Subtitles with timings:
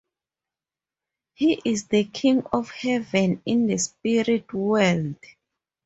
[1.35, 5.17] He is the King of Heaven in the spirit world.